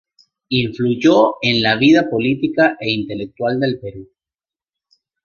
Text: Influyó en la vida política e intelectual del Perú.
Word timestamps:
Influyó 0.49 1.35
en 1.43 1.61
la 1.61 1.75
vida 1.75 2.09
política 2.09 2.75
e 2.79 2.89
intelectual 2.89 3.59
del 3.59 3.79
Perú. 3.79 4.09